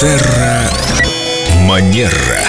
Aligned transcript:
Терра 0.00 0.70
Манера. 1.66 2.47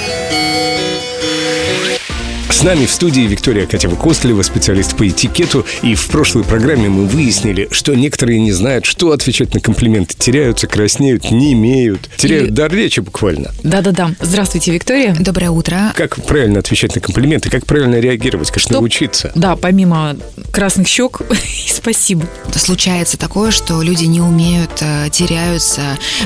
С 2.59 2.63
нами 2.63 2.85
в 2.85 2.91
студии 2.91 3.21
Виктория 3.21 3.65
Катева-Костылева, 3.65 4.41
специалист 4.43 4.93
по 4.97 5.07
этикету. 5.07 5.65
И 5.81 5.95
в 5.95 6.07
прошлой 6.07 6.43
программе 6.43 6.89
мы 6.89 7.05
выяснили, 7.05 7.69
что 7.71 7.95
некоторые 7.95 8.41
не 8.41 8.51
знают, 8.51 8.83
что 8.85 9.13
отвечать 9.13 9.53
на 9.53 9.61
комплименты. 9.61 10.13
Теряются, 10.19 10.67
краснеют, 10.67 11.31
не 11.31 11.53
имеют. 11.53 12.09
Теряют 12.17 12.49
И- 12.49 12.51
дар 12.51 12.69
речи 12.73 12.99
буквально. 12.99 13.51
Да-да-да. 13.63 14.11
Здравствуйте, 14.19 14.73
Виктория. 14.73 15.15
Доброе 15.17 15.51
утро. 15.51 15.93
Как 15.95 16.17
правильно 16.25 16.59
отвечать 16.59 16.93
на 16.95 16.99
комплименты, 16.99 17.49
как 17.49 17.65
правильно 17.65 17.95
реагировать, 17.95 18.51
как 18.51 18.59
Что- 18.59 18.73
научиться. 18.73 19.31
Да, 19.35 19.55
помимо 19.55 20.17
красных 20.51 20.89
щек, 20.89 21.21
спасибо. 21.69 22.25
Случается 22.53 23.17
такое, 23.17 23.51
что 23.51 23.81
люди 23.81 24.03
не 24.03 24.19
умеют, 24.19 24.71
э, 24.81 25.07
теряются, 25.13 25.79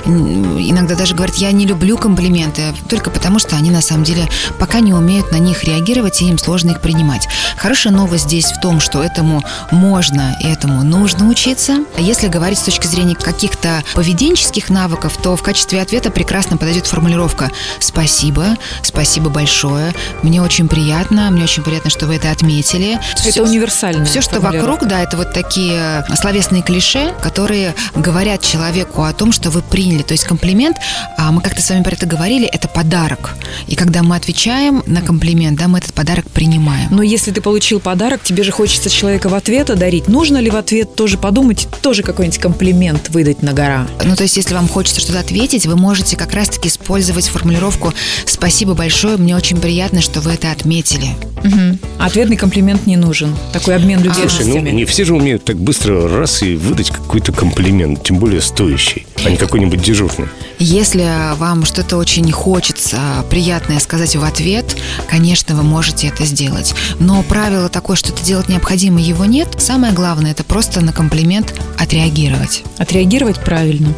иногда 0.07 0.95
даже 0.95 1.13
говорят, 1.13 1.35
я 1.35 1.51
не 1.51 1.67
люблю 1.67 1.95
комплименты, 1.95 2.63
только 2.89 3.11
потому 3.11 3.37
что 3.37 3.55
они 3.55 3.69
на 3.69 3.81
самом 3.81 4.03
деле 4.03 4.27
пока 4.57 4.79
не 4.79 4.93
умеют 4.93 5.31
на 5.31 5.37
них 5.37 5.63
реагировать, 5.63 6.22
и 6.23 6.29
им 6.29 6.37
сложно 6.37 6.71
их 6.71 6.81
принимать. 6.81 7.27
Хорошая 7.57 7.93
новость 7.93 8.25
здесь 8.25 8.45
в 8.45 8.59
том, 8.61 8.79
что 8.79 9.03
этому 9.03 9.43
можно 9.71 10.35
и 10.41 10.47
этому 10.47 10.83
нужно 10.83 11.27
учиться. 11.27 11.79
Если 11.97 12.27
говорить 12.27 12.59
с 12.59 12.63
точки 12.63 12.87
зрения 12.87 13.15
каких-то 13.15 13.83
поведенческих 13.93 14.69
навыков, 14.69 15.17
то 15.21 15.35
в 15.35 15.43
качестве 15.43 15.81
ответа 15.81 16.11
прекрасно 16.11 16.57
подойдет 16.57 16.87
формулировка 16.87 17.51
«Спасибо, 17.79 18.55
спасибо 18.81 19.29
большое, 19.29 19.93
мне 20.21 20.41
очень 20.41 20.67
приятно, 20.67 21.29
мне 21.31 21.43
очень 21.43 21.63
приятно, 21.63 21.89
что 21.89 22.05
вы 22.05 22.15
это 22.15 22.31
отметили». 22.31 22.99
Это 23.19 23.31
Всё- 23.31 23.43
универсальное. 23.43 24.05
все, 24.05 24.21
что 24.21 24.39
вокруг, 24.39 24.85
да, 24.87 25.01
это 25.01 25.17
вот 25.17 25.33
такие 25.33 26.05
словесные 26.15 26.61
клише, 26.61 27.13
которые 27.21 27.75
говорят 27.95 28.41
человеку 28.41 29.03
о 29.03 29.13
том, 29.13 29.31
что 29.31 29.49
вы 29.49 29.61
приняли. 29.61 30.03
То 30.03 30.13
есть 30.13 30.23
комплимент, 30.23 30.77
а, 31.17 31.31
мы 31.31 31.41
как-то 31.41 31.61
с 31.61 31.69
вами 31.69 31.83
про 31.83 31.91
это 31.95 32.05
говорили, 32.05 32.45
это 32.47 32.67
подарок. 32.67 33.35
И 33.67 33.75
когда 33.75 34.03
мы 34.03 34.15
отвечаем 34.15 34.83
на 34.85 35.01
комплимент, 35.01 35.57
да, 35.57 35.67
мы 35.67 35.79
этот 35.79 35.93
подарок 35.93 36.12
принимаем. 36.21 36.89
Но 36.91 37.01
если 37.01 37.31
ты 37.31 37.41
получил 37.41 37.79
подарок, 37.79 38.21
тебе 38.23 38.43
же 38.43 38.51
хочется 38.51 38.89
человека 38.89 39.29
в 39.29 39.33
ответ 39.33 39.69
одарить. 39.69 40.07
Нужно 40.07 40.37
ли 40.37 40.49
в 40.49 40.55
ответ 40.55 40.95
тоже 40.95 41.17
подумать, 41.17 41.67
тоже 41.81 42.03
какой-нибудь 42.03 42.39
комплимент 42.39 43.09
выдать 43.09 43.41
на 43.41 43.53
гора? 43.53 43.87
Ну, 44.03 44.15
то 44.15 44.23
есть, 44.23 44.37
если 44.37 44.53
вам 44.53 44.67
хочется 44.67 45.01
что-то 45.01 45.19
ответить, 45.19 45.65
вы 45.65 45.75
можете 45.75 46.15
как 46.15 46.33
раз-таки 46.33 46.67
использовать 46.67 47.27
формулировку 47.27 47.93
«Спасибо 48.25 48.73
большое, 48.73 49.17
мне 49.17 49.35
очень 49.35 49.57
приятно, 49.57 50.01
что 50.01 50.21
вы 50.21 50.33
это 50.33 50.51
отметили». 50.51 51.07
Мгм. 51.43 51.79
Ответный 51.99 52.37
комплимент 52.37 52.85
не 52.85 52.95
нужен. 52.95 53.35
Такой 53.51 53.75
обмен 53.75 54.01
Слушай, 54.13 54.45
ну 54.45 54.59
не 54.59 54.85
все 54.85 55.03
же 55.05 55.13
умеют 55.13 55.43
так 55.43 55.57
быстро 55.57 56.07
раз 56.07 56.41
и 56.41 56.55
выдать 56.55 56.89
какой-то 56.89 57.31
комплимент, 57.31 58.03
тем 58.03 58.17
более 58.17 58.41
стоящий, 58.41 59.05
а 59.25 59.29
не 59.29 59.37
какой-нибудь 59.37 59.81
дежурный. 59.81 60.27
Если 60.59 61.35
вам 61.37 61.65
что-то 61.65 61.97
очень 61.97 62.31
хочется 62.31 62.97
приятное 63.29 63.79
сказать 63.79 64.15
в 64.15 64.23
ответ, 64.23 64.75
конечно, 65.09 65.55
вы 65.55 65.63
можете 65.63 66.07
это 66.07 66.25
сделать. 66.25 66.73
Но 66.99 67.23
правило 67.23 67.69
такое, 67.69 67.95
что 67.95 68.11
это 68.11 68.23
делать 68.23 68.49
необходимо, 68.49 68.99
его 68.99 69.25
нет. 69.25 69.55
Самое 69.57 69.93
главное, 69.93 70.31
это 70.31 70.43
просто 70.43 70.81
на 70.81 70.93
комплимент 70.93 71.53
отреагировать. 71.77 72.63
Отреагировать 72.77 73.39
правильно. 73.39 73.93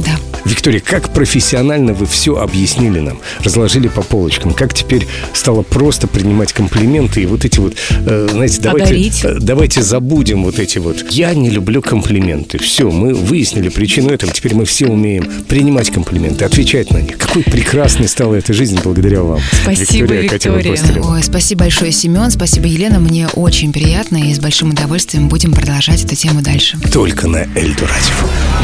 Да. 0.00 0.18
Виктория, 0.44 0.80
как 0.80 1.12
профессионально 1.12 1.92
вы 1.92 2.06
все 2.06 2.36
объяснили 2.36 3.00
нам, 3.00 3.20
разложили 3.44 3.88
по 3.88 4.02
полочкам, 4.02 4.54
как 4.54 4.72
теперь 4.72 5.06
стало 5.32 5.62
просто 5.62 6.06
принимать 6.06 6.52
комплименты 6.52 7.22
и 7.22 7.26
вот 7.26 7.44
эти 7.44 7.58
вот, 7.58 7.74
э, 7.90 8.28
знаете, 8.30 8.60
давайте, 8.62 8.84
Одарить. 8.86 9.20
э, 9.24 9.36
давайте 9.40 9.82
забудем 9.82 10.44
вот 10.44 10.58
эти 10.58 10.78
вот. 10.78 11.10
Я 11.10 11.34
не 11.34 11.50
люблю 11.50 11.82
комплименты. 11.82 12.58
Все, 12.58 12.90
мы 12.90 13.14
выяснили 13.14 13.68
причину 13.68 14.10
этого, 14.10 14.32
теперь 14.32 14.54
мы 14.54 14.64
все 14.64 14.86
умеем 14.86 15.30
принимать 15.48 15.90
комплименты, 15.90 16.44
отвечать 16.44 16.90
на 16.92 16.98
них. 16.98 17.18
Какой 17.18 17.42
прекрасной 17.42 18.08
стала 18.08 18.34
эта 18.34 18.52
жизнь 18.52 18.78
благодаря 18.82 19.22
вам. 19.22 19.40
Спасибо, 19.62 20.14
Виктория. 20.14 20.28
Катева-Костылева. 20.28 21.12
Ой, 21.14 21.22
спасибо 21.22 21.60
большое, 21.60 21.92
Семен, 21.92 22.30
спасибо, 22.30 22.66
Елена. 22.66 22.98
Мне 23.00 23.28
очень 23.34 23.72
приятно 23.72 24.16
и 24.16 24.32
с 24.32 24.38
большим 24.38 24.70
удовольствием 24.70 25.28
будем 25.28 25.52
продолжать 25.52 26.04
эту 26.04 26.14
тему 26.16 26.40
дальше. 26.42 26.78
Только 26.92 27.26
на 27.26 27.38
Эльду 27.54 27.84
Радио. 27.84 28.57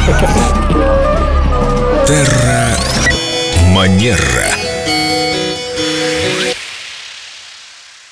Терра 2.07 2.77
Манера. 3.73 4.64